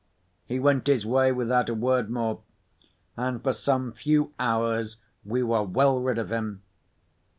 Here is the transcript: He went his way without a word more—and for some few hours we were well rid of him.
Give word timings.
He 0.47 0.57
went 0.57 0.87
his 0.87 1.05
way 1.05 1.31
without 1.31 1.69
a 1.69 1.75
word 1.75 2.09
more—and 2.09 3.43
for 3.43 3.53
some 3.53 3.91
few 3.91 4.33
hours 4.39 4.97
we 5.23 5.43
were 5.43 5.61
well 5.61 6.01
rid 6.01 6.17
of 6.17 6.31
him. 6.31 6.63